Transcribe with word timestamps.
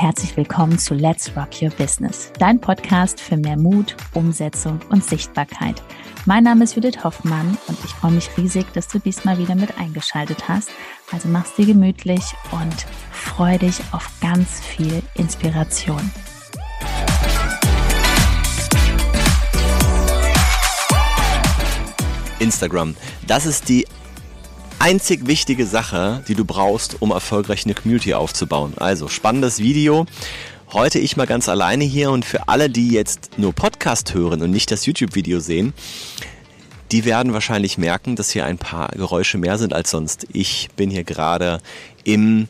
herzlich 0.00 0.36
willkommen 0.36 0.78
zu 0.78 0.94
Let's 0.94 1.32
Rock 1.36 1.60
Your 1.60 1.70
Business, 1.70 2.30
dein 2.38 2.60
Podcast 2.60 3.20
für 3.20 3.36
mehr 3.36 3.56
Mut, 3.56 3.96
Umsetzung 4.14 4.78
und 4.90 5.02
Sichtbarkeit. 5.02 5.82
Mein 6.24 6.44
Name 6.44 6.62
ist 6.62 6.76
Judith 6.76 7.02
Hoffmann 7.02 7.58
und 7.66 7.76
ich 7.84 7.90
freue 7.90 8.12
mich 8.12 8.30
riesig, 8.36 8.72
dass 8.74 8.86
du 8.86 9.00
diesmal 9.00 9.38
wieder 9.38 9.56
mit 9.56 9.76
eingeschaltet 9.76 10.48
hast. 10.48 10.70
Also 11.10 11.26
mach's 11.26 11.56
dir 11.56 11.66
gemütlich 11.66 12.22
und 12.52 12.86
freu 13.10 13.58
dich 13.58 13.80
auf 13.90 14.08
ganz 14.20 14.60
viel 14.60 15.02
Inspiration. 15.14 16.12
Instagram. 22.38 22.94
Das 23.26 23.46
ist 23.46 23.68
die 23.68 23.84
einzig 24.78 25.26
wichtige 25.26 25.66
Sache, 25.66 26.22
die 26.28 26.34
du 26.34 26.44
brauchst, 26.44 27.00
um 27.00 27.10
erfolgreich 27.10 27.64
eine 27.64 27.74
Community 27.74 28.14
aufzubauen. 28.14 28.74
Also 28.76 29.08
spannendes 29.08 29.58
Video. 29.58 30.06
Heute 30.72 30.98
ich 30.98 31.16
mal 31.16 31.26
ganz 31.26 31.48
alleine 31.48 31.84
hier 31.84 32.10
und 32.10 32.24
für 32.24 32.48
alle, 32.48 32.70
die 32.70 32.90
jetzt 32.90 33.38
nur 33.38 33.52
Podcast 33.52 34.14
hören 34.14 34.42
und 34.42 34.50
nicht 34.50 34.70
das 34.70 34.86
YouTube-Video 34.86 35.40
sehen, 35.40 35.72
die 36.92 37.04
werden 37.04 37.32
wahrscheinlich 37.32 37.78
merken, 37.78 38.16
dass 38.16 38.30
hier 38.30 38.44
ein 38.44 38.58
paar 38.58 38.88
Geräusche 38.88 39.38
mehr 39.38 39.58
sind 39.58 39.72
als 39.72 39.90
sonst. 39.90 40.26
Ich 40.32 40.68
bin 40.76 40.90
hier 40.90 41.04
gerade 41.04 41.60
im 42.04 42.48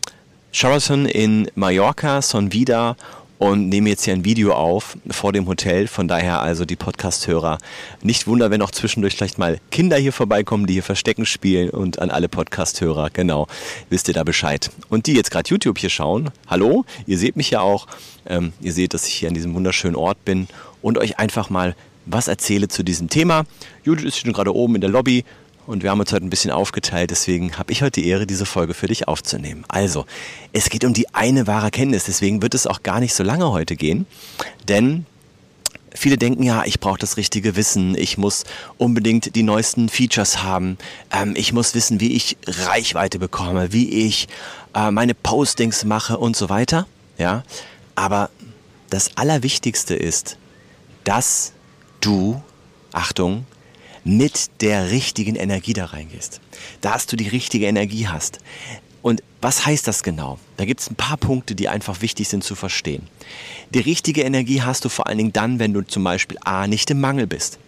Sheraton 0.52 1.06
in 1.06 1.50
Mallorca, 1.55 2.22
Son 2.22 2.52
Vida 2.52 2.97
und 3.38 3.69
nehme 3.69 3.88
jetzt 3.88 4.05
hier 4.05 4.15
ein 4.15 4.24
Video 4.24 4.52
auf 4.52 4.97
vor 5.10 5.33
dem 5.33 5.47
Hotel. 5.47 5.87
Von 5.87 6.09
daher 6.09 6.41
also 6.41 6.65
die 6.65 6.77
Podcast-Hörer 6.77 7.59
nicht 8.02 8.27
wunder, 8.27 8.51
wenn 8.51 8.62
auch 8.62 8.70
zwischendurch 8.70 9.16
vielleicht 9.16 9.38
mal 9.38 9.59
Kinder 9.70 9.97
hier 9.97 10.12
vorbeikommen, 10.12 10.66
die 10.66 10.74
hier 10.74 10.83
Verstecken 10.83 11.27
spielen 11.27 11.70
und 11.70 11.98
an 12.00 12.11
alle 12.11 12.28
Podcast-Hörer, 12.28 13.11
genau, 13.11 13.47
wisst 13.91 14.08
ihr 14.08 14.14
da 14.14 14.25
Bescheid. 14.25 14.70
Und 14.89 15.06
die 15.06 15.14
jetzt 15.14 15.30
gerade 15.30 15.48
YouTube 15.48 15.78
hier 15.78 15.91
schauen, 15.91 16.30
hallo, 16.48 16.84
ihr 17.06 17.19
seht 17.19 17.36
mich 17.36 17.50
ja 17.50 17.61
auch, 17.61 17.86
ähm, 18.27 18.53
ihr 18.61 18.72
seht, 18.72 18.95
dass 18.95 19.06
ich 19.06 19.14
hier 19.14 19.28
an 19.28 19.34
diesem 19.34 19.55
wunderschönen 19.55 19.97
Ort 19.97 20.25
bin 20.25 20.48
und 20.83 20.98
euch 20.98 21.19
einfach 21.19 21.50
mal 21.50 21.75
was 22.06 22.28
erzähle 22.28 22.69
zu 22.69 22.83
diesem 22.83 23.08
Thema. 23.08 23.45
Judith 23.84 24.05
ist 24.05 24.19
schon 24.19 24.33
gerade 24.33 24.55
oben 24.55 24.77
in 24.77 24.80
der 24.80 24.91
Lobby 24.91 25.25
und 25.69 25.83
wir 25.83 25.91
haben 25.91 26.00
uns 26.00 26.12
heute 26.12 26.24
ein 26.24 26.30
bisschen 26.30 26.50
aufgeteilt, 26.50 27.11
deswegen 27.11 27.58
habe 27.58 27.72
ich 27.72 27.83
heute 27.83 28.00
die 28.00 28.08
Ehre, 28.08 28.27
diese 28.27 28.47
Folge 28.47 28.72
für 28.72 28.86
dich 28.86 29.06
aufzunehmen. 29.06 29.64
Also, 29.69 30.06
es 30.55 30.70
geht 30.70 30.83
um 30.83 30.94
die 30.94 31.14
eine 31.14 31.47
wahre 31.47 31.66
Erkenntnis, 31.66 32.05
deswegen 32.05 32.41
wird 32.41 32.55
es 32.55 32.66
auch 32.66 32.83
gar 32.83 33.00
nicht 33.00 33.12
so 33.12 33.22
lange 33.22 33.52
heute 33.52 33.77
gehen, 33.77 34.06
denn 34.66 35.06
Viele 35.94 36.19
denken 36.19 36.42
ja, 36.42 36.64
ich 36.64 36.80
brauche 36.80 36.98
das 36.98 37.16
richtige 37.16 37.56
Wissen, 37.56 37.96
ich 37.96 38.19
muss 38.19 38.44
unbedingt 38.77 39.34
die 39.34 39.42
neuesten 39.42 39.89
Features 39.89 40.42
haben, 40.42 40.77
ähm, 41.11 41.33
ich 41.34 41.55
muss 41.55 41.74
wissen, 41.74 41.98
wie 41.98 42.12
ich 42.12 42.36
Reichweite 42.46 43.19
bekomme, 43.19 43.72
wie 43.72 43.89
ich 44.06 44.28
äh, 44.74 44.91
meine 44.91 45.14
Postings 45.14 45.84
mache 45.84 46.19
und 46.19 46.36
so 46.36 46.50
weiter. 46.50 46.86
Ja, 47.16 47.42
aber 47.94 48.28
das 48.91 49.16
Allerwichtigste 49.16 49.96
ist, 49.96 50.36
dass 51.05 51.52
du, 52.00 52.41
Achtung, 52.92 53.46
mit 54.04 54.50
der 54.60 54.91
richtigen 54.91 55.36
Energie 55.36 55.72
da 55.72 55.86
reingehst. 55.86 56.41
Dass 56.80 57.06
du 57.06 57.16
die 57.16 57.28
richtige 57.28 57.66
Energie 57.66 58.08
hast. 58.08 58.38
Und 59.02 59.22
was 59.40 59.64
heißt 59.64 59.86
das 59.86 60.02
genau? 60.02 60.38
Da 60.56 60.64
gibt 60.64 60.80
es 60.80 60.90
ein 60.90 60.96
paar 60.96 61.16
Punkte, 61.16 61.55
die 61.55 61.68
einfach 61.68 62.00
wichtig 62.02 62.28
sind 62.28 62.42
zu 62.42 62.55
verstehen. 62.55 63.06
Die 63.72 63.78
richtige 63.78 64.22
Energie 64.22 64.62
hast 64.62 64.84
du 64.84 64.88
vor 64.88 65.06
allen 65.06 65.18
Dingen 65.18 65.32
dann, 65.32 65.58
wenn 65.58 65.72
du 65.72 65.82
zum 65.82 66.02
Beispiel 66.05 66.38
A 66.44 66.66
nicht 66.66 66.90
im 66.90 67.00
Mangel 67.00 67.27
bist 67.27 67.58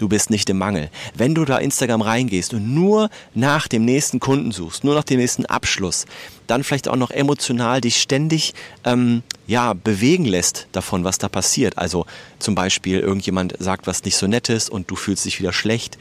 du 0.00 0.08
bist 0.08 0.30
nicht 0.30 0.48
im 0.50 0.58
Mangel. 0.58 0.90
Wenn 1.14 1.34
du 1.34 1.44
da 1.44 1.58
Instagram 1.58 2.02
reingehst 2.02 2.54
und 2.54 2.74
nur 2.74 3.10
nach 3.34 3.68
dem 3.68 3.84
nächsten 3.84 4.20
Kunden 4.20 4.52
suchst, 4.52 4.84
nur 4.84 4.94
nach 4.94 5.04
dem 5.04 5.18
nächsten 5.18 5.46
Abschluss, 5.46 6.06
dann 6.46 6.64
vielleicht 6.64 6.88
auch 6.88 6.96
noch 6.96 7.10
emotional 7.10 7.80
dich 7.80 8.00
ständig 8.00 8.54
ähm, 8.84 9.22
ja, 9.50 9.72
bewegen 9.72 10.24
lässt 10.24 10.68
davon, 10.70 11.02
was 11.02 11.18
da 11.18 11.28
passiert. 11.28 11.76
Also 11.76 12.06
zum 12.38 12.54
Beispiel 12.54 13.00
irgendjemand 13.00 13.54
sagt 13.58 13.88
was 13.88 14.04
nicht 14.04 14.16
so 14.16 14.28
nettes 14.28 14.68
und 14.68 14.88
du 14.90 14.94
fühlst 14.94 15.24
dich 15.24 15.40
wieder 15.40 15.52
schlecht 15.52 15.98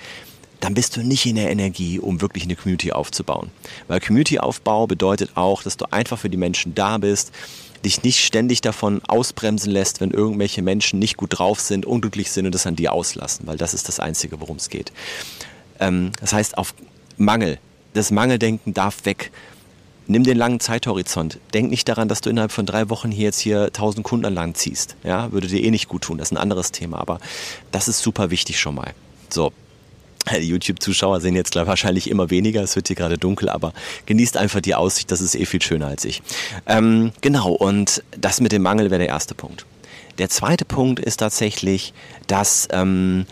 dann 0.62 0.74
bist 0.74 0.98
du 0.98 1.04
nicht 1.04 1.26
in 1.26 1.38
der 1.38 1.50
Energie, 1.50 2.00
um 2.00 2.20
wirklich 2.20 2.44
eine 2.44 2.58
Community 2.58 2.92
aufzubauen. 2.92 3.50
Weil 3.88 4.02
Community-Aufbau 4.02 4.88
bedeutet 4.88 5.32
auch, 5.36 5.64
dass 5.64 5.78
du 5.78 5.86
einfach 5.90 6.20
für 6.20 6.30
die 6.30 6.36
Menschen 6.36 6.76
da 6.76 6.98
bist, 6.98 7.32
dich 7.86 8.04
nicht 8.04 8.20
ständig 8.26 8.60
davon 8.60 9.02
ausbremsen 9.08 9.72
lässt, 9.72 10.02
wenn 10.02 10.12
irgendwelche 10.12 10.62
Menschen 10.62 11.00
nicht 11.00 11.16
gut 11.16 11.40
drauf 11.40 11.62
sind, 11.62 11.86
unglücklich 11.86 12.30
sind 12.30 12.46
und 12.46 12.54
das 12.54 12.68
an 12.68 12.76
dir 12.76 12.92
auslassen, 12.92 13.48
weil 13.48 13.56
das 13.56 13.74
ist 13.74 13.88
das 13.88 14.02
Einzige, 14.02 14.42
worum 14.42 14.58
es 14.58 14.70
geht. 14.70 14.92
Ähm, 15.80 16.12
das 16.20 16.34
heißt, 16.34 16.58
auf 16.58 16.74
Mangel, 17.16 17.58
das 17.94 18.12
Mangeldenken 18.12 18.74
darf 18.74 19.06
weg. 19.06 19.32
Nimm 20.10 20.24
den 20.24 20.38
langen 20.38 20.60
Zeithorizont. 20.60 21.38
Denk 21.54 21.70
nicht 21.70 21.88
daran, 21.88 22.08
dass 22.08 22.22
du 22.22 22.32
innerhalb 22.32 22.52
von 22.52 22.66
drei 22.66 22.90
Wochen 22.90 23.12
hier 23.12 23.26
jetzt 23.26 23.40
hier 23.40 23.66
1000 23.66 24.04
Kunden 24.04 24.26
an 24.26 24.34
Land 24.34 24.58
ziehst. 24.58 24.96
Ja, 25.04 25.32
würde 25.32 25.48
dir 25.48 25.64
eh 25.64 25.70
nicht 25.70 25.88
gut 25.88 26.02
tun. 26.02 26.18
Das 26.18 26.30
ist 26.30 26.32
ein 26.32 26.42
anderes 26.42 26.72
Thema, 26.72 27.00
aber 27.00 27.20
das 27.72 27.88
ist 27.88 28.00
super 28.00 28.32
wichtig 28.32 28.60
schon 28.60 28.74
mal. 28.74 28.96
So, 29.30 29.54
YouTube-Zuschauer 30.36 31.22
sehen 31.22 31.36
jetzt 31.36 31.56
wahrscheinlich 31.56 32.10
immer 32.10 32.32
weniger, 32.32 32.64
es 32.64 32.76
wird 32.76 32.88
hier 32.88 32.96
gerade 32.96 33.20
dunkel, 33.20 33.50
aber 33.50 33.72
genießt 34.08 34.36
einfach 34.36 34.62
die 34.62 34.74
Aussicht, 34.74 35.12
das 35.12 35.22
ist 35.22 35.36
eh 35.36 35.46
viel 35.46 35.62
schöner 35.62 35.86
als 35.86 36.06
ich. 36.06 36.24
Ähm, 36.66 37.12
genau, 37.22 37.52
und 37.52 38.04
das 38.18 38.42
mit 38.42 38.52
dem 38.52 38.64
Mangel 38.64 38.90
wäre 38.90 39.00
der 39.00 39.10
erste 39.10 39.36
Punkt. 39.36 39.68
Der 40.18 40.30
zweite 40.30 40.66
Punkt 40.66 41.00
ist 41.00 41.18
tatsächlich, 41.18 41.94
dass 42.26 42.68
ähm, 42.72 43.28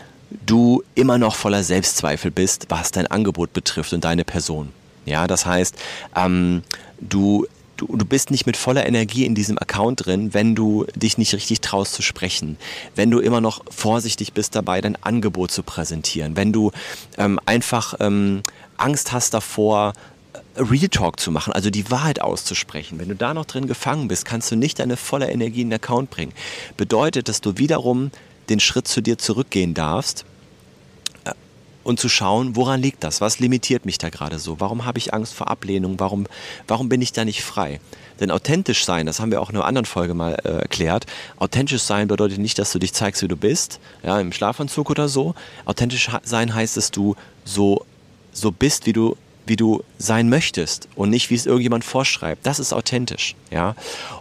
du 0.46 0.84
immer 0.94 1.18
noch 1.18 1.34
voller 1.34 1.64
Selbstzweifel 1.64 2.30
bist, 2.30 2.66
was 2.68 2.92
dein 2.92 3.08
Angebot 3.08 3.52
betrifft 3.52 3.92
und 3.92 4.04
deine 4.04 4.24
Person. 4.24 4.70
Ja, 5.08 5.26
das 5.26 5.46
heißt, 5.46 5.76
ähm, 6.14 6.62
du 7.00 7.46
du, 7.78 7.86
du 7.96 8.04
bist 8.04 8.30
nicht 8.30 8.46
mit 8.46 8.56
voller 8.56 8.86
Energie 8.86 9.24
in 9.24 9.34
diesem 9.34 9.56
Account 9.58 10.04
drin, 10.04 10.34
wenn 10.34 10.54
du 10.54 10.84
dich 10.94 11.16
nicht 11.16 11.32
richtig 11.32 11.60
traust 11.60 11.94
zu 11.94 12.02
sprechen, 12.02 12.58
wenn 12.94 13.10
du 13.10 13.20
immer 13.20 13.40
noch 13.40 13.64
vorsichtig 13.70 14.34
bist 14.34 14.54
dabei, 14.54 14.80
dein 14.80 15.02
Angebot 15.02 15.50
zu 15.50 15.62
präsentieren, 15.62 16.36
wenn 16.36 16.52
du 16.52 16.72
ähm, 17.16 17.40
einfach 17.46 17.94
ähm, 18.00 18.42
Angst 18.76 19.12
hast 19.12 19.32
davor, 19.32 19.94
äh, 20.32 20.60
Real 20.60 20.88
Talk 20.88 21.18
zu 21.20 21.30
machen, 21.30 21.52
also 21.52 21.70
die 21.70 21.90
Wahrheit 21.90 22.20
auszusprechen. 22.20 22.98
Wenn 22.98 23.08
du 23.08 23.16
da 23.16 23.32
noch 23.32 23.46
drin 23.46 23.66
gefangen 23.66 24.08
bist, 24.08 24.24
kannst 24.24 24.50
du 24.50 24.56
nicht 24.56 24.80
deine 24.80 24.96
volle 24.96 25.30
Energie 25.30 25.62
in 25.62 25.70
den 25.70 25.76
Account 25.76 26.10
bringen. 26.10 26.32
Bedeutet, 26.76 27.28
dass 27.28 27.40
du 27.40 27.58
wiederum 27.58 28.10
den 28.48 28.60
Schritt 28.60 28.88
zu 28.88 29.00
dir 29.00 29.18
zurückgehen 29.18 29.74
darfst 29.74 30.24
und 31.88 31.98
zu 31.98 32.10
schauen, 32.10 32.54
woran 32.54 32.82
liegt 32.82 33.02
das? 33.02 33.22
Was 33.22 33.38
limitiert 33.38 33.86
mich 33.86 33.96
da 33.96 34.10
gerade 34.10 34.38
so? 34.38 34.60
Warum 34.60 34.84
habe 34.84 34.98
ich 34.98 35.14
Angst 35.14 35.32
vor 35.32 35.48
Ablehnung? 35.48 35.98
Warum, 35.98 36.26
warum 36.66 36.90
bin 36.90 37.00
ich 37.00 37.12
da 37.12 37.24
nicht 37.24 37.42
frei? 37.42 37.80
Denn 38.20 38.30
authentisch 38.30 38.84
sein, 38.84 39.06
das 39.06 39.20
haben 39.20 39.30
wir 39.30 39.40
auch 39.40 39.48
in 39.48 39.56
einer 39.56 39.64
anderen 39.64 39.86
Folge 39.86 40.12
mal 40.12 40.34
äh, 40.44 40.48
erklärt, 40.48 41.06
authentisch 41.38 41.82
sein 41.82 42.06
bedeutet 42.06 42.38
nicht, 42.38 42.58
dass 42.58 42.72
du 42.72 42.78
dich 42.78 42.92
zeigst, 42.92 43.22
wie 43.22 43.28
du 43.28 43.36
bist, 43.36 43.80
ja, 44.02 44.20
im 44.20 44.32
Schlafanzug 44.32 44.90
oder 44.90 45.08
so. 45.08 45.34
Authentisch 45.64 46.10
sein 46.24 46.54
heißt, 46.54 46.76
dass 46.76 46.90
du 46.90 47.16
so, 47.44 47.86
so 48.32 48.52
bist, 48.52 48.86
wie 48.86 48.92
du 48.92 49.16
wie 49.46 49.56
du 49.56 49.82
sein 49.96 50.28
möchtest 50.28 50.88
und 50.94 51.08
nicht 51.08 51.30
wie 51.30 51.34
es 51.34 51.46
irgendjemand 51.46 51.82
vorschreibt. 51.82 52.44
Das 52.44 52.58
ist 52.58 52.74
authentisch, 52.74 53.34
ja. 53.50 53.76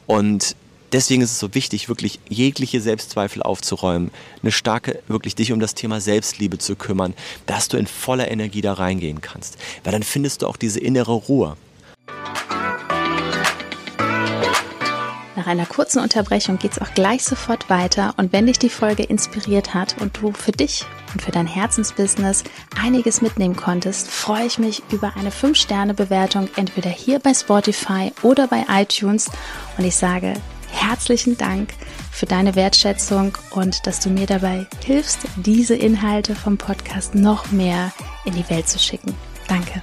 Und 0.05 0.55
deswegen 0.91 1.21
ist 1.21 1.31
es 1.31 1.39
so 1.39 1.53
wichtig, 1.53 1.89
wirklich 1.89 2.19
jegliche 2.29 2.81
Selbstzweifel 2.81 3.43
aufzuräumen, 3.43 4.11
eine 4.41 4.51
starke, 4.51 4.99
wirklich 5.07 5.35
dich 5.35 5.51
um 5.51 5.59
das 5.59 5.75
Thema 5.75 6.01
Selbstliebe 6.01 6.57
zu 6.57 6.75
kümmern, 6.75 7.13
dass 7.45 7.67
du 7.67 7.77
in 7.77 7.87
voller 7.87 8.29
Energie 8.29 8.61
da 8.61 8.73
reingehen 8.73 9.21
kannst. 9.21 9.57
Weil 9.83 9.93
dann 9.93 10.03
findest 10.03 10.41
du 10.41 10.47
auch 10.47 10.57
diese 10.57 10.79
innere 10.79 11.13
Ruhe. 11.13 11.57
Nach 15.35 15.45
einer 15.45 15.67
kurzen 15.67 15.99
Unterbrechung 15.99 16.57
geht 16.57 16.71
es 16.71 16.81
auch 16.81 16.93
gleich 16.95 17.23
sofort 17.23 17.69
weiter 17.69 18.15
und 18.17 18.33
wenn 18.33 18.47
dich 18.47 18.57
die 18.57 18.69
Folge 18.71 19.03
inspiriert 19.03 19.75
hat 19.75 19.95
und 20.01 20.17
du 20.19 20.31
für 20.31 20.51
dich 20.51 20.83
und 21.13 21.21
für 21.21 21.31
dein 21.31 21.45
Herzensbusiness 21.45 22.43
einiges 22.81 23.21
mitnehmen 23.21 23.55
konntest, 23.55 24.09
freue 24.09 24.47
ich 24.47 24.57
mich 24.57 24.81
über 24.91 25.13
eine 25.15 25.29
5-Sterne-Bewertung 25.29 26.49
entweder 26.55 26.89
hier 26.89 27.19
bei 27.19 27.35
Spotify 27.35 28.11
oder 28.23 28.47
bei 28.47 28.65
iTunes 28.67 29.29
und 29.77 29.85
ich 29.85 29.95
sage 29.95 30.33
herzlichen 30.77 31.37
Dank 31.37 31.73
für 32.11 32.27
deine 32.27 32.55
Wertschätzung 32.55 33.37
und 33.51 33.85
dass 33.87 33.99
du 33.99 34.09
mir 34.09 34.27
dabei 34.27 34.67
hilfst, 34.85 35.19
diese 35.35 35.75
Inhalte 35.75 36.35
vom 36.35 36.57
Podcast 36.57 37.15
noch 37.15 37.51
mehr 37.51 37.91
in 38.25 38.33
die 38.33 38.47
Welt 38.49 38.67
zu 38.67 38.79
schicken. 38.79 39.13
Danke. 39.47 39.81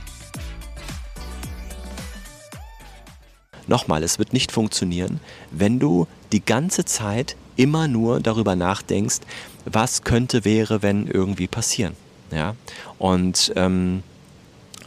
Nochmal, 3.67 4.03
es 4.03 4.19
wird 4.19 4.33
nicht 4.33 4.53
funktionieren, 4.53 5.21
wenn 5.51 5.79
du 5.79 6.07
die 6.33 6.45
ganze 6.45 6.85
Zeit 6.85 7.37
immer 7.57 7.89
nur 7.89 8.21
darüber 8.21 8.57
nachdenkst, 8.57 9.21
was 9.65 10.03
könnte, 10.03 10.45
wäre, 10.45 10.83
wenn 10.83 11.07
irgendwie 11.07 11.47
passieren. 11.47 11.97
Ja? 12.31 12.55
Und 12.99 13.53
ähm, 13.57 14.03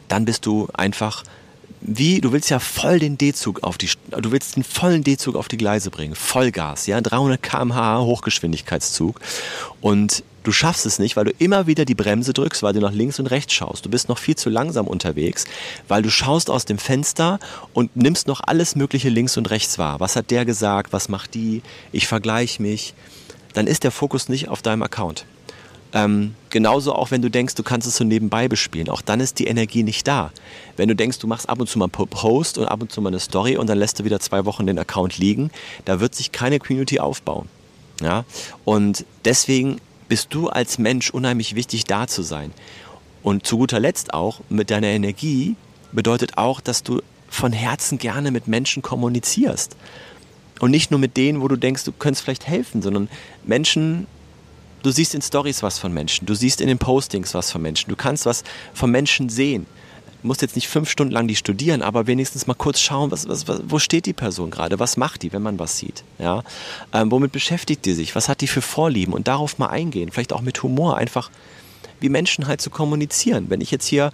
dann 0.07 0.25
bist 0.25 0.45
du 0.45 0.67
einfach 0.73 1.23
wie, 1.81 2.21
du 2.21 2.31
willst 2.31 2.49
ja 2.49 2.59
voll 2.59 2.99
den 2.99 3.17
D-Zug 3.17 3.63
auf 3.63 3.77
die, 3.77 3.89
du 4.09 4.31
willst 4.31 4.55
den 4.55 4.63
vollen 4.63 5.03
D-Zug 5.03 5.35
auf 5.35 5.47
die 5.47 5.57
Gleise 5.57 5.91
bringen, 5.91 6.15
Vollgas, 6.15 6.87
ja, 6.87 6.99
300 6.99 7.41
km/h 7.41 7.99
Hochgeschwindigkeitszug 7.99 9.19
und 9.81 10.23
du 10.43 10.51
schaffst 10.51 10.85
es 10.85 10.97
nicht, 10.97 11.17
weil 11.17 11.25
du 11.25 11.31
immer 11.37 11.67
wieder 11.67 11.85
die 11.85 11.93
Bremse 11.93 12.33
drückst, 12.33 12.63
weil 12.63 12.73
du 12.73 12.79
nach 12.79 12.93
links 12.93 13.19
und 13.19 13.27
rechts 13.27 13.53
schaust. 13.53 13.85
Du 13.85 13.89
bist 13.89 14.07
noch 14.07 14.17
viel 14.17 14.35
zu 14.35 14.49
langsam 14.49 14.87
unterwegs, 14.87 15.43
weil 15.89 16.01
du 16.01 16.09
schaust 16.09 16.49
aus 16.49 16.63
dem 16.63 16.77
Fenster 16.77 17.39
und 17.73 17.95
nimmst 17.97 18.27
noch 18.27 18.41
alles 18.45 18.75
Mögliche 18.75 19.09
links 19.09 19.35
und 19.35 19.49
rechts 19.49 19.77
wahr. 19.77 19.99
Was 19.99 20.15
hat 20.15 20.31
der 20.31 20.45
gesagt? 20.45 20.93
Was 20.93 21.09
macht 21.09 21.33
die? 21.33 21.61
Ich 21.91 22.07
vergleiche 22.07 22.61
mich. 22.61 22.93
Dann 23.53 23.67
ist 23.67 23.83
der 23.83 23.91
Fokus 23.91 24.29
nicht 24.29 24.47
auf 24.47 24.61
deinem 24.61 24.83
Account. 24.83 25.25
Ähm, 25.93 26.35
genauso 26.49 26.93
auch, 26.93 27.11
wenn 27.11 27.21
du 27.21 27.29
denkst, 27.29 27.55
du 27.55 27.63
kannst 27.63 27.87
es 27.87 27.95
so 27.95 28.03
nebenbei 28.03 28.47
bespielen. 28.47 28.89
Auch 28.89 29.01
dann 29.01 29.19
ist 29.19 29.39
die 29.39 29.47
Energie 29.47 29.83
nicht 29.83 30.07
da. 30.07 30.31
Wenn 30.75 30.89
du 30.89 30.95
denkst, 30.95 31.19
du 31.19 31.27
machst 31.27 31.47
ab 31.47 31.59
und 31.59 31.67
zu 31.69 31.79
mal 31.79 31.85
einen 31.85 32.09
Post 32.09 32.57
und 32.57 32.65
ab 32.65 32.81
und 32.81 32.91
zu 32.91 33.01
mal 33.01 33.09
eine 33.09 33.19
Story 33.19 33.57
und 33.57 33.67
dann 33.67 33.77
lässt 33.77 33.99
du 33.99 34.03
wieder 34.03 34.19
zwei 34.19 34.45
Wochen 34.45 34.67
den 34.67 34.79
Account 34.79 35.17
liegen, 35.17 35.49
da 35.85 35.99
wird 35.99 36.13
sich 36.13 36.31
keine 36.31 36.59
Community 36.59 36.99
aufbauen. 36.99 37.47
Ja? 38.01 38.25
Und 38.65 39.05
deswegen 39.25 39.77
bist 40.09 40.33
du 40.33 40.49
als 40.49 40.77
Mensch 40.77 41.09
unheimlich 41.09 41.55
wichtig, 41.55 41.85
da 41.85 42.07
zu 42.07 42.21
sein. 42.21 42.51
Und 43.23 43.45
zu 43.45 43.57
guter 43.57 43.79
Letzt 43.79 44.13
auch, 44.13 44.41
mit 44.49 44.69
deiner 44.69 44.87
Energie 44.87 45.55
bedeutet 45.91 46.37
auch, 46.37 46.61
dass 46.61 46.83
du 46.83 47.01
von 47.29 47.51
Herzen 47.51 47.97
gerne 47.97 48.31
mit 48.31 48.47
Menschen 48.47 48.81
kommunizierst. 48.81 49.75
Und 50.59 50.71
nicht 50.71 50.91
nur 50.91 50.99
mit 50.99 51.17
denen, 51.17 51.41
wo 51.41 51.47
du 51.47 51.55
denkst, 51.55 51.83
du 51.83 51.91
könntest 51.91 52.23
vielleicht 52.23 52.47
helfen, 52.47 52.81
sondern 52.81 53.09
Menschen, 53.43 54.07
Du 54.83 54.91
siehst 54.91 55.15
in 55.15 55.21
Stories 55.21 55.63
was 55.63 55.79
von 55.79 55.93
Menschen, 55.93 56.25
du 56.25 56.33
siehst 56.33 56.61
in 56.61 56.67
den 56.67 56.77
Postings 56.77 57.33
was 57.33 57.51
von 57.51 57.61
Menschen, 57.61 57.89
du 57.89 57.95
kannst 57.95 58.25
was 58.25 58.43
von 58.73 58.91
Menschen 58.91 59.29
sehen. 59.29 59.65
Du 60.21 60.27
musst 60.27 60.41
jetzt 60.41 60.55
nicht 60.55 60.67
fünf 60.67 60.89
Stunden 60.89 61.13
lang 61.13 61.27
die 61.27 61.35
studieren, 61.35 61.81
aber 61.81 62.07
wenigstens 62.07 62.47
mal 62.47 62.55
kurz 62.55 62.79
schauen, 62.79 63.11
was, 63.11 63.27
was, 63.27 63.47
was, 63.47 63.61
wo 63.67 63.79
steht 63.79 64.05
die 64.07 64.13
Person 64.13 64.49
gerade, 64.49 64.79
was 64.79 64.97
macht 64.97 65.21
die, 65.21 65.31
wenn 65.31 65.43
man 65.43 65.59
was 65.59 65.77
sieht. 65.77 66.03
Ja? 66.17 66.43
Ähm, 66.91 67.11
womit 67.11 67.31
beschäftigt 67.31 67.85
die 67.85 67.93
sich, 67.93 68.15
was 68.15 68.27
hat 68.27 68.41
die 68.41 68.47
für 68.47 68.61
Vorlieben 68.61 69.13
und 69.13 69.27
darauf 69.27 69.59
mal 69.59 69.67
eingehen, 69.67 70.11
vielleicht 70.11 70.33
auch 70.33 70.41
mit 70.41 70.61
Humor, 70.63 70.97
einfach 70.97 71.29
wie 71.99 72.09
Menschen 72.09 72.47
halt 72.47 72.61
zu 72.61 72.69
kommunizieren. 72.69 73.45
Wenn 73.49 73.61
ich 73.61 73.71
jetzt 73.71 73.85
hier 73.85 74.11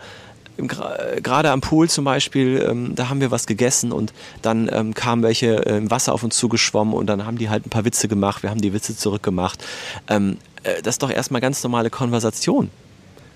gerade 0.57 1.51
am 1.51 1.61
Pool 1.61 1.89
zum 1.89 2.05
Beispiel, 2.05 2.65
ähm, 2.67 2.95
da 2.95 3.09
haben 3.09 3.21
wir 3.21 3.31
was 3.31 3.47
gegessen 3.47 3.91
und 3.91 4.13
dann 4.41 4.69
ähm, 4.71 4.93
kamen 4.93 5.23
welche 5.23 5.65
äh, 5.65 5.77
im 5.77 5.91
Wasser 5.91 6.13
auf 6.13 6.23
uns 6.23 6.37
zugeschwommen 6.37 6.93
und 6.93 7.07
dann 7.07 7.25
haben 7.25 7.37
die 7.37 7.49
halt 7.49 7.65
ein 7.65 7.69
paar 7.69 7.85
Witze 7.85 8.07
gemacht, 8.07 8.43
wir 8.43 8.49
haben 8.49 8.61
die 8.61 8.73
Witze 8.73 8.95
zurückgemacht. 8.95 9.63
Ähm, 10.07 10.37
äh, 10.63 10.81
das 10.81 10.95
ist 10.95 11.03
doch 11.03 11.09
erstmal 11.09 11.41
ganz 11.41 11.63
normale 11.63 11.89
Konversation. 11.89 12.69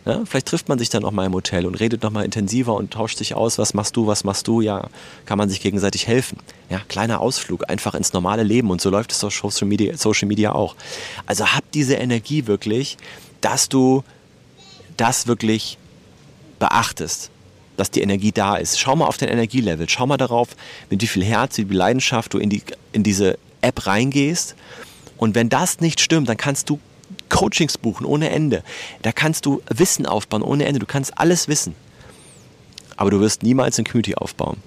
Ja, 0.05 0.21
vielleicht 0.23 0.47
trifft 0.47 0.69
man 0.69 0.79
sich 0.79 0.89
dann 0.89 1.03
auch 1.03 1.11
mal 1.11 1.25
im 1.25 1.33
Hotel 1.33 1.65
und 1.65 1.75
redet 1.75 2.01
noch 2.01 2.11
mal 2.11 2.23
intensiver 2.23 2.73
und 2.75 2.91
tauscht 2.91 3.17
sich 3.17 3.35
aus, 3.35 3.57
was 3.57 3.73
machst 3.73 3.97
du, 3.97 4.07
was 4.07 4.23
machst 4.23 4.47
du, 4.47 4.61
ja, 4.61 4.87
kann 5.25 5.37
man 5.37 5.49
sich 5.49 5.59
gegenseitig 5.59 6.07
helfen. 6.07 6.37
Ja, 6.69 6.79
kleiner 6.87 7.19
Ausflug, 7.19 7.69
einfach 7.69 7.93
ins 7.93 8.13
normale 8.13 8.43
Leben 8.43 8.71
und 8.71 8.79
so 8.79 8.89
läuft 8.89 9.11
es 9.11 9.21
auf 9.25 9.33
Social 9.33 9.67
Media, 9.67 9.97
Social 9.97 10.29
Media 10.29 10.53
auch. 10.53 10.77
Also 11.25 11.47
hab 11.47 11.69
diese 11.73 11.95
Energie 11.95 12.47
wirklich, 12.47 12.95
dass 13.41 13.67
du 13.67 14.05
das 14.95 15.27
wirklich 15.27 15.77
beachtest, 16.59 17.29
dass 17.77 17.91
die 17.91 18.01
Energie 18.01 18.31
da 18.31 18.55
ist. 18.55 18.79
Schau 18.79 18.95
mal 18.95 19.05
auf 19.05 19.17
dein 19.17 19.29
Energielevel, 19.29 19.87
schau 19.87 20.07
mal 20.07 20.17
darauf, 20.17 20.49
mit 20.89 21.01
wie 21.01 21.07
viel 21.07 21.23
Herz, 21.23 21.57
wie 21.57 21.65
viel 21.65 21.77
Leidenschaft 21.77 22.33
du 22.33 22.39
in, 22.39 22.49
die, 22.49 22.63
in 22.91 23.03
diese 23.03 23.37
App 23.61 23.85
reingehst. 23.85 24.55
Und 25.17 25.35
wenn 25.35 25.49
das 25.49 25.79
nicht 25.79 25.99
stimmt, 25.99 26.29
dann 26.29 26.37
kannst 26.37 26.69
du 26.69 26.79
Coachings 27.29 27.77
buchen 27.77 28.05
ohne 28.05 28.29
Ende. 28.29 28.63
Da 29.01 29.11
kannst 29.11 29.45
du 29.45 29.61
Wissen 29.69 30.05
aufbauen 30.05 30.41
ohne 30.41 30.65
Ende. 30.65 30.79
Du 30.79 30.85
kannst 30.85 31.17
alles 31.17 31.47
wissen. 31.47 31.75
Aber 32.95 33.11
du 33.11 33.19
wirst 33.19 33.43
niemals 33.43 33.77
eine 33.77 33.85
Community 33.85 34.15
aufbauen. 34.15 34.57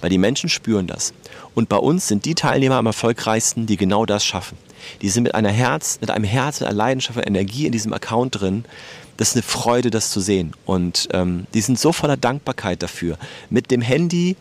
Weil 0.00 0.10
die 0.10 0.18
Menschen 0.18 0.48
spüren 0.48 0.86
das. 0.86 1.12
Und 1.54 1.68
bei 1.68 1.76
uns 1.76 2.08
sind 2.08 2.24
die 2.24 2.34
Teilnehmer 2.34 2.76
am 2.76 2.86
erfolgreichsten, 2.86 3.66
die 3.66 3.76
genau 3.76 4.06
das 4.06 4.24
schaffen. 4.24 4.56
Die 5.02 5.08
sind 5.08 5.24
mit 5.24 5.34
einer 5.34 5.50
Herz, 5.50 5.98
mit 6.00 6.10
einem 6.10 6.24
Herz, 6.24 6.60
mit 6.60 6.68
einer 6.68 6.76
Leidenschaft, 6.76 7.16
mit 7.16 7.26
Energie 7.26 7.66
in 7.66 7.72
diesem 7.72 7.92
Account 7.92 8.40
drin. 8.40 8.64
Das 9.16 9.28
ist 9.28 9.36
eine 9.36 9.42
Freude, 9.42 9.90
das 9.90 10.10
zu 10.10 10.20
sehen. 10.20 10.52
Und 10.64 11.08
ähm, 11.12 11.46
die 11.54 11.60
sind 11.60 11.78
so 11.78 11.92
voller 11.92 12.16
Dankbarkeit 12.16 12.82
dafür. 12.82 13.18
Mit 13.50 13.70
dem 13.70 13.80
Handy 13.80 14.36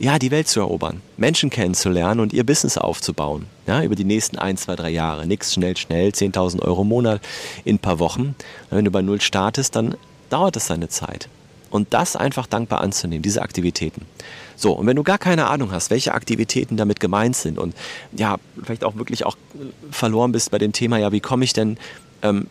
ja, 0.00 0.18
die 0.18 0.30
Welt 0.30 0.48
zu 0.48 0.60
erobern, 0.60 1.02
Menschen 1.16 1.50
kennenzulernen 1.50 2.20
und 2.20 2.32
ihr 2.32 2.46
Business 2.46 2.78
aufzubauen. 2.78 3.46
Ja, 3.66 3.82
über 3.82 3.96
die 3.96 4.04
nächsten 4.04 4.38
ein, 4.38 4.56
zwei, 4.56 4.76
drei 4.76 4.90
Jahre. 4.90 5.26
Nix 5.26 5.54
schnell, 5.54 5.76
schnell, 5.76 6.10
10.000 6.10 6.62
Euro 6.62 6.82
im 6.82 6.88
Monat 6.88 7.20
in 7.64 7.76
ein 7.76 7.78
paar 7.80 7.98
Wochen. 7.98 8.36
wenn 8.70 8.84
du 8.84 8.90
bei 8.90 9.02
Null 9.02 9.20
startest, 9.20 9.74
dann 9.74 9.96
dauert 10.30 10.56
es 10.56 10.66
seine 10.66 10.88
Zeit. 10.88 11.28
Und 11.70 11.92
das 11.94 12.16
einfach 12.16 12.46
dankbar 12.46 12.80
anzunehmen, 12.80 13.22
diese 13.22 13.42
Aktivitäten. 13.42 14.06
So, 14.56 14.72
und 14.72 14.86
wenn 14.86 14.96
du 14.96 15.04
gar 15.04 15.18
keine 15.18 15.46
Ahnung 15.46 15.70
hast, 15.70 15.90
welche 15.90 16.14
Aktivitäten 16.14 16.76
damit 16.76 16.98
gemeint 16.98 17.36
sind 17.36 17.58
und 17.58 17.74
ja, 18.12 18.36
vielleicht 18.62 18.84
auch 18.84 18.96
wirklich 18.96 19.24
auch 19.24 19.36
verloren 19.90 20.32
bist 20.32 20.50
bei 20.50 20.58
dem 20.58 20.72
Thema, 20.72 20.98
ja, 20.98 21.12
wie 21.12 21.20
komme 21.20 21.44
ich 21.44 21.52
denn 21.52 21.78
ähm, 22.22 22.48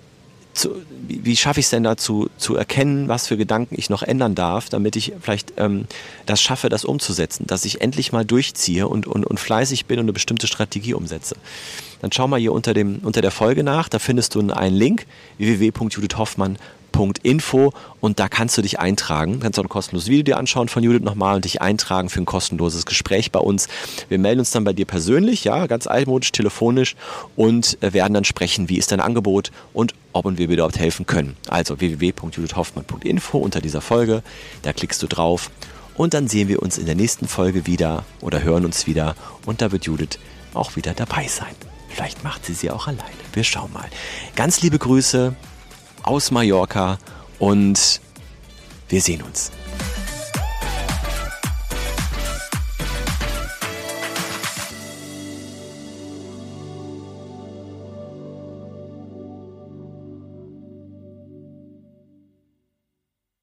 zu, 0.53 0.69
wie, 1.07 1.23
wie 1.23 1.35
schaffe 1.35 1.59
ich 1.59 1.67
es 1.67 1.69
denn 1.69 1.83
dazu, 1.83 2.29
zu 2.37 2.55
erkennen, 2.55 3.07
was 3.07 3.27
für 3.27 3.37
Gedanken 3.37 3.75
ich 3.77 3.89
noch 3.89 4.03
ändern 4.03 4.35
darf, 4.35 4.69
damit 4.69 4.95
ich 4.95 5.13
vielleicht 5.21 5.53
ähm, 5.57 5.85
das 6.25 6.41
schaffe, 6.41 6.69
das 6.69 6.83
umzusetzen, 6.83 7.45
dass 7.45 7.63
ich 7.65 7.81
endlich 7.81 8.11
mal 8.11 8.25
durchziehe 8.25 8.87
und, 8.87 9.05
und, 9.05 9.25
und 9.25 9.39
fleißig 9.39 9.85
bin 9.85 9.99
und 9.99 10.05
eine 10.05 10.13
bestimmte 10.13 10.47
Strategie 10.47 10.93
umsetze. 10.93 11.35
Dann 12.01 12.11
schau 12.11 12.27
mal 12.27 12.39
hier 12.39 12.53
unter, 12.53 12.73
dem, 12.73 12.99
unter 13.03 13.21
der 13.21 13.31
Folge 13.31 13.63
nach, 13.63 13.89
da 13.89 13.99
findest 13.99 14.35
du 14.35 14.39
einen 14.39 14.75
Link 14.75 15.05
www.judithhoffmann.com 15.37 16.76
www.judith.info 16.97 17.73
und 17.99 18.19
da 18.19 18.27
kannst 18.27 18.57
du 18.57 18.61
dich 18.61 18.79
eintragen. 18.79 19.33
Du 19.33 19.39
kannst 19.39 19.59
auch 19.59 19.63
ein 19.63 19.69
kostenloses 19.69 20.09
Video 20.09 20.23
dir 20.23 20.37
anschauen 20.37 20.67
von 20.67 20.83
Judith 20.83 21.03
nochmal 21.03 21.35
und 21.35 21.45
dich 21.45 21.61
eintragen 21.61 22.09
für 22.09 22.21
ein 22.21 22.25
kostenloses 22.25 22.85
Gespräch 22.85 23.31
bei 23.31 23.39
uns. 23.39 23.67
Wir 24.09 24.19
melden 24.19 24.39
uns 24.39 24.51
dann 24.51 24.63
bei 24.63 24.73
dir 24.73 24.85
persönlich, 24.85 25.43
ja, 25.43 25.67
ganz 25.67 25.87
altmodisch, 25.87 26.31
telefonisch 26.31 26.95
und 27.35 27.81
äh, 27.81 27.93
werden 27.93 28.13
dann 28.13 28.23
sprechen, 28.23 28.69
wie 28.69 28.77
ist 28.77 28.91
dein 28.91 28.99
Angebot 28.99 29.51
und 29.73 29.93
ob 30.13 30.25
und 30.25 30.37
wie 30.37 30.49
wir 30.49 30.55
überhaupt 30.55 30.79
helfen 30.79 31.05
können. 31.05 31.35
Also 31.47 31.79
www.judithhoffmann.info 31.79 33.37
unter 33.37 33.61
dieser 33.61 33.81
Folge, 33.81 34.23
da 34.63 34.73
klickst 34.73 35.01
du 35.03 35.07
drauf 35.07 35.51
und 35.95 36.13
dann 36.13 36.27
sehen 36.27 36.47
wir 36.47 36.61
uns 36.61 36.77
in 36.77 36.85
der 36.85 36.95
nächsten 36.95 37.27
Folge 37.27 37.67
wieder 37.67 38.03
oder 38.21 38.43
hören 38.43 38.65
uns 38.65 38.87
wieder 38.87 39.15
und 39.45 39.61
da 39.61 39.71
wird 39.71 39.85
Judith 39.85 40.19
auch 40.53 40.75
wieder 40.75 40.93
dabei 40.93 41.27
sein. 41.27 41.53
Vielleicht 41.89 42.23
macht 42.23 42.45
sie 42.45 42.53
sie 42.53 42.69
auch 42.69 42.87
alleine. 42.87 43.03
Wir 43.33 43.43
schauen 43.43 43.71
mal. 43.73 43.87
Ganz 44.35 44.61
liebe 44.61 44.77
Grüße 44.77 45.35
aus 46.07 46.31
Mallorca 46.31 46.97
und 47.37 48.01
wir 48.89 49.01
sehen 49.01 49.21
uns. 49.21 49.51